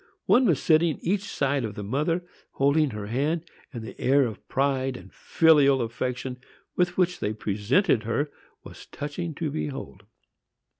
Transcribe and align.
One 0.25 0.45
was 0.47 0.59
sitting 0.59 0.97
each 1.03 1.25
side 1.25 1.61
the 1.61 1.83
mother, 1.83 2.23
holding 2.53 2.89
her 2.89 3.05
hand; 3.05 3.45
and 3.71 3.83
the 3.83 4.01
air 4.01 4.25
of 4.25 4.47
pride 4.47 4.97
and 4.97 5.13
filial 5.13 5.79
affection 5.79 6.37
with 6.75 6.97
which 6.97 7.19
they 7.19 7.33
presented 7.33 8.01
her 8.01 8.31
was 8.63 8.87
touching 8.87 9.35
to 9.35 9.51
behold. 9.51 10.05